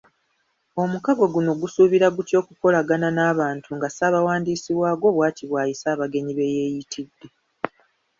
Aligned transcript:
Omukago 0.81 1.23
guno 1.33 1.51
gusuubira 1.61 2.07
gutya 2.15 2.35
okukolagana 2.41 3.07
n'abantu 3.15 3.69
nga 3.77 3.87
Ssabawandiisi 3.91 4.71
waagwo 4.79 5.07
bwati 5.15 5.43
bwayisa 5.49 5.85
abagenyi 5.91 6.33
beyeeyitidde. 6.39 7.27